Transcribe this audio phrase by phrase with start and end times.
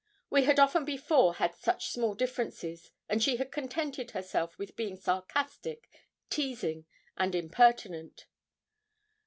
[0.31, 4.95] We had often before had such small differences, and she had contented herself with being
[4.97, 5.87] sarcastic,
[6.31, 8.25] teasing, and impertinent.